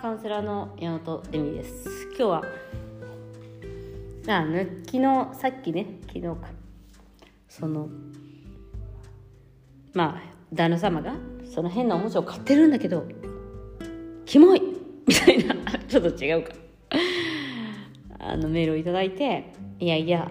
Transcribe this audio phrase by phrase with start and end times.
[0.00, 2.08] カウンセラーの山本恵美です。
[2.08, 2.42] 今日は
[4.26, 4.44] あ
[4.86, 6.48] 昨日さっきね昨日か。
[7.48, 7.88] その
[9.92, 10.22] まあ
[10.52, 11.14] 旦那様が
[11.44, 13.06] その変なおもちゃを買ってるんだけど
[14.26, 14.62] キモい！
[15.06, 15.54] みたいな
[15.88, 16.52] ちょっと違うか。
[18.18, 20.30] あのメールを頂いていやいや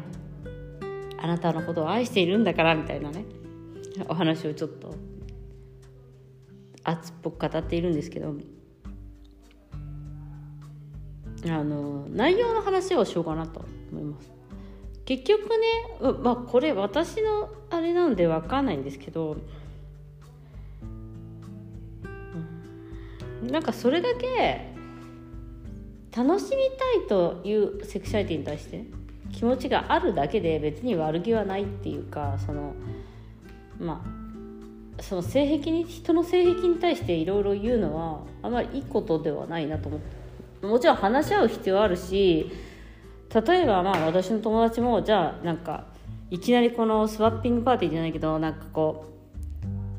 [1.17, 3.25] あなたのことを愛しているんだからみたいなね
[4.09, 4.95] お話をちょっと
[6.83, 8.33] 熱っぽく語っているんですけど
[11.47, 14.31] あの内容の話をしようかなと思います。
[15.05, 15.57] 結局ね
[16.23, 19.35] まあこれ私のあれなので分かんないんですけど、
[23.43, 24.71] なんかそれだけ
[26.15, 28.85] 楽しみたいというセクシャリティに対して
[29.33, 32.73] 気持ちがあるだけで別に悪気はないっていうかその
[33.79, 40.22] まあその性癖に人の性癖に対していろいろ言うのはあまりいいことではないなと思って。
[40.63, 42.51] もちろん話し合う必要あるし
[43.33, 45.87] 例えばまあ私の友達もじゃあなんか
[46.29, 49.05] いきなりこのスワッピングパーティーじゃないけどなんかこ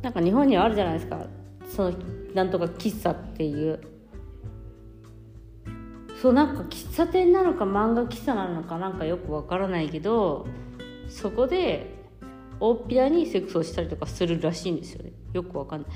[0.01, 1.27] うなんか日本にはあるじゃないですか。
[1.67, 1.95] その
[2.35, 3.81] なんとか喫茶っていう。
[6.21, 10.47] そうなんか喫茶店なのか漫画喫茶なのかなんかよくわからないけど
[11.09, 11.95] そこで
[12.61, 15.13] 大っぴらにセックスをしたりとかするらしいんですよね。
[15.33, 15.91] よくわかんない。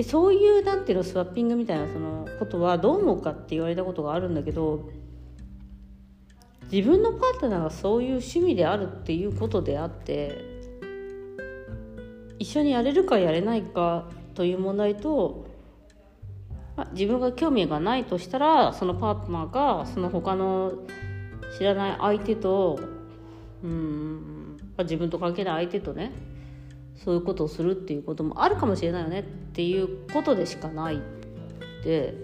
[0.00, 4.88] でそういうなんていうのスワッピングみたいなそのことはどう思うかって言われたことがあるんだけど
[6.72, 10.38] 自分のパートナーがそういう趣味であるっていうことであって
[12.38, 15.46] 一緒にやれるかやれないかという問題と
[16.78, 20.72] ま自分が興味がないとしたらそのパートナーがその他の
[21.58, 22.80] 知らない相手と
[23.62, 26.29] うん自分と関係ない相手とね
[27.04, 31.00] そういうことをするっていうこともあるかもしれないよねっていうことでしかない
[31.84, 32.14] で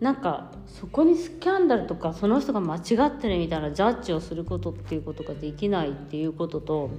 [0.00, 6.90] なんかそこにスキャンダルとかその人が間違ってるみたいなジャッジをすることっていうことができないっていうことと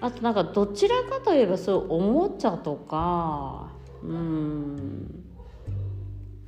[0.00, 3.70] あとなんかどちらかといえばそういうおもちゃとか
[4.02, 5.24] うん。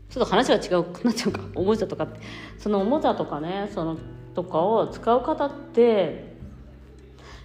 [0.09, 1.41] ちょっと話が違うくなっちゃうか。
[1.55, 2.21] おもちゃとかって。
[2.59, 3.99] そのおもちゃとかねその
[4.34, 6.38] とかを使う方って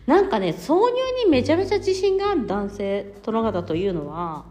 [0.06, 4.46] なんかね挿入にめちゃめちゃ自信がある男性殿方というのは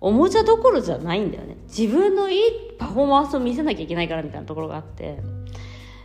[0.00, 1.56] おもちゃどころじゃないんだよね。
[1.66, 2.42] 自分のいい
[2.78, 5.18] パフォーマンスを見せなきゃいけないからみたいなところがあって。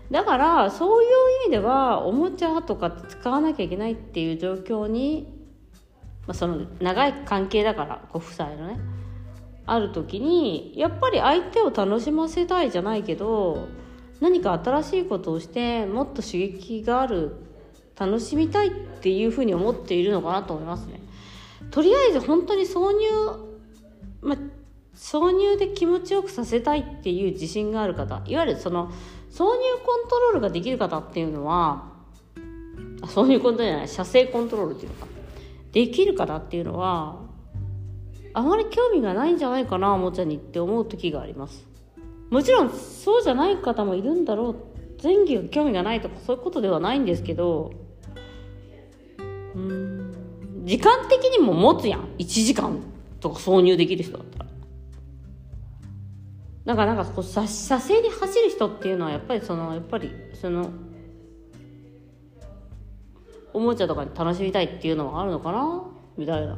[0.09, 1.09] だからそういう
[1.45, 5.27] 意味ではおもちゃとか使わなきゃいけないっていう状況に、
[6.27, 8.79] まあ、その長い関係だからご夫妻のね
[9.65, 13.67] ある時にやっぱり相手を楽しませたいじゃないけど
[14.19, 17.35] 何か新しいことをしてもっと刺激がある
[18.05, 21.01] 楽しみたいっていうふうに思っているのかなと思いますね。
[21.71, 23.53] とりあえず本当に挿入
[24.21, 24.37] まあ、
[24.95, 28.89] 挿入で気持ちよくさせたいっていう自信がある方いわゆるその
[29.31, 29.49] 挿入
[29.85, 31.91] コントロールができる方っていうのは
[33.01, 35.07] 挿入コントロールじゃない射精コントロールっていうのか。
[35.73, 37.19] できる方っていうのは
[38.33, 41.67] あまり興味がないんじゃないかなおもちゃにって思う時があります。
[42.29, 44.55] もちろんそうじゃない方もいるんだろう。
[45.03, 47.73] 前期が興味がないとかそういうことではないんですけど
[49.55, 50.13] うん。
[50.65, 52.07] 時間的にも持つやん。
[52.17, 52.79] 1時間
[53.19, 54.45] とか挿入できる人だったら。
[56.65, 60.69] だからなんかこう射精に走る人っていうのはやっぱりそのやっぱりその
[63.51, 65.83] おもちゃとかに楽しみたいっていうのはあるのかな？
[66.17, 66.57] みたいな。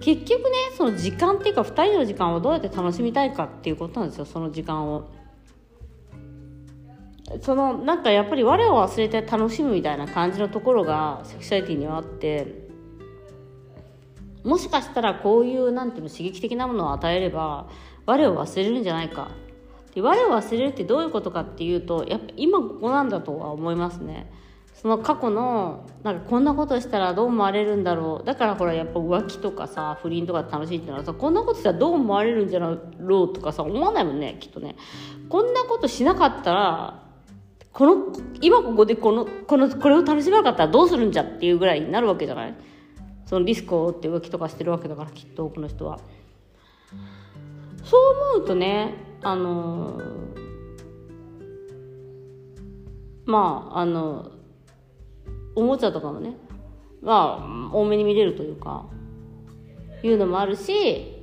[0.00, 5.10] 結局ねその時間っていうか2人の時間をどうやって楽しみたいかっていうことなんですよその時間を。
[7.42, 12.68] そのなんかやっぱり我を忘れて楽しむみたいな感じのところがセクシャリティにはあって
[14.44, 17.68] もしかしたらこういうなんていうの刺激的なものを与えれば
[18.06, 19.30] 我を忘れるんじゃないか。
[19.94, 24.32] で我を忘れるってどういうことかっていうとやっぱ今ここなんだとは思いますね。
[24.74, 28.24] その過去のなんかこんなことしたらどう思われるんだろう。
[28.24, 34.76] だからほらやっぱ浮気とかさ不倫とか楽しいっていうのはさこんなことしたらどう思われるんじゃろうとかさ思わないもんねきっとね。
[35.28, 37.07] こんなことしなかったら
[37.72, 42.54] この今ここでこのこのこれを楽しめなかったらどうするんじゃっていうぐらいになるわけじゃない？
[43.26, 46.00] そのリスクを負って浮気とかしてるわけだからきっと多くの人は。
[47.84, 50.00] そう思うとねあの
[53.24, 54.32] まああの
[55.54, 56.34] おもちゃとかもね
[57.00, 58.86] まあ多めに見れるというか
[60.02, 61.14] いうのもあるし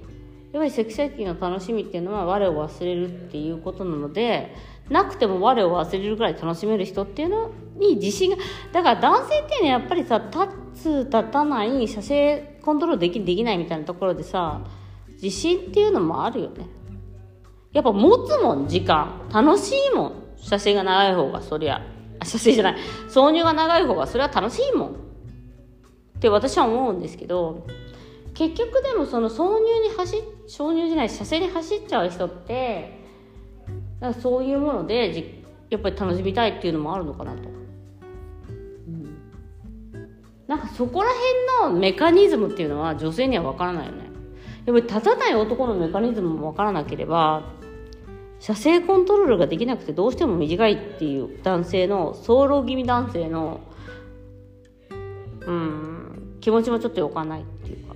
[0.54, 4.56] やっぱりセクシャリティの楽しみっていうのは我を忘れるっていうことなので
[4.90, 8.38] なくても我を忘れるぐらい楽しめる人っていうのに自信が
[8.72, 14.62] だから男性っていうのはやっぱりさ立つ立たない射精コントロールできできないみたいなところでさ
[15.22, 16.68] 自信っていうのもあるよね。
[17.72, 21.82] やっぱ持つもん時間楽しいもん写真が長い方がそりゃ
[22.24, 22.76] 写真じゃない。
[23.10, 24.90] 挿入が長い方がそれは楽しいもん。
[24.90, 24.92] っ
[26.20, 27.66] て私は思うんですけど
[28.34, 33.05] 結局でもその挿入に走挿入じゃない写生に走っちゃう人って
[34.06, 39.18] だからそういうものでじやっぱり楽しみたいっていうのもあるのかなと、うん、
[40.48, 41.10] なんかそこら
[41.60, 44.06] 辺のメカニズムっていうのは女性には分からないよね。
[44.66, 47.52] やっぱり立たない男のメカニズムも分からなければ
[48.40, 53.62] 射精コントロールができなくてどうしても短いっていう男性の早漏気味男性の
[55.42, 57.96] うん気持ちもちょっとよかないっていうか。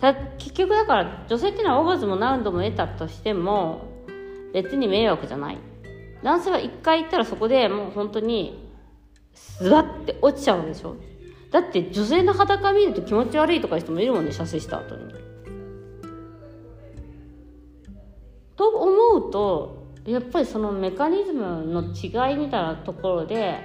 [0.00, 3.95] た結局だから女性っていうのはオーガズム何度も得たとしても
[4.56, 5.58] 別に迷惑じゃない。
[6.22, 8.72] 男性は一回行ったらそこでもう本当に
[9.34, 10.96] スワッて落ちちゃうんでしょ。
[11.50, 15.12] だって女性の裸見ると気持ち悪いとかいう人もいるもんね射精した後に。
[18.56, 23.58] と思うとやっぱりそのメカニズムの違いみたいなところで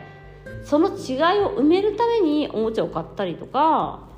[0.65, 0.95] その違い
[1.39, 4.09] を埋めるためにおもちゃを買ったりとか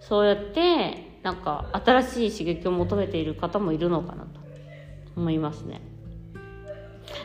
[0.00, 4.45] そうやってなんか新しい刺激を求めている方もいるのかなと。
[5.16, 5.80] 思いますね。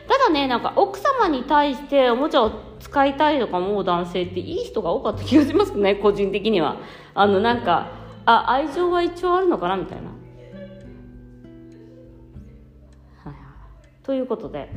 [0.08, 6.76] ただね、なんか奥様に対しておもちゃを使いたいとか思う男性っていい人が多かった気がしますね、 個人的には。
[7.14, 7.90] あの、なんか、
[8.24, 10.10] あ、愛情は一応あるのかなみたいな。
[14.02, 14.68] ということで、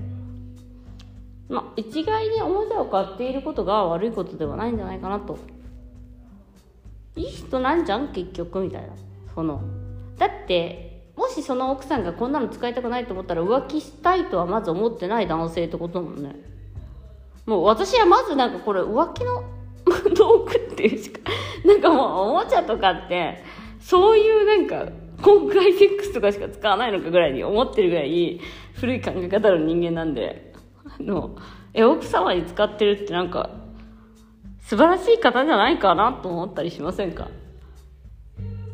[1.49, 5.39] まあ、一概におもちゃを買っていることが悪いことではないんじゃないかなと。
[7.15, 8.89] いい人なんじゃん結局みたいな。
[9.33, 9.61] その。
[10.17, 10.84] だって、
[11.15, 16.35] もしその奥さんがこんなの使いたくないと思ったら浮気したいとはまず思ってない男性ってことだもんね。
[17.45, 19.43] もう私はまずなんかこれ浮気の
[20.15, 21.19] 道具っていうしか
[21.63, 23.43] なんかもうおもちゃとかって
[23.79, 24.91] そういうなんか
[25.21, 28.41] 今回セックスとかしか使わないのかぐらいに思ってるぐらい
[28.73, 30.53] 古い考え方の人間なんで
[30.85, 31.35] あの
[31.73, 33.51] え奥様に使ってるってなんか
[34.59, 37.29] 素晴らしい方じゃないかなと思ったりしませんか？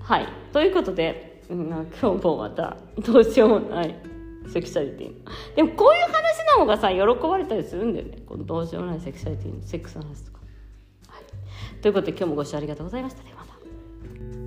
[0.01, 0.27] はい。
[0.53, 1.85] ということでうん、今
[2.17, 3.95] 日もまたどうしようもない。
[4.47, 6.13] セクシャリティでもこういう話
[6.57, 8.17] の方がさ喜ばれたりするんだよね。
[8.25, 10.39] このどうしようもないセクシャリティのセックスの話とか、
[11.07, 13.23] はい、ということで今日もご視聴ありがとうございました。
[13.23, 14.40] ではまた。